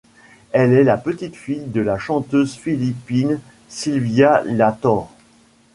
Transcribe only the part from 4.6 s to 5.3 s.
Torre.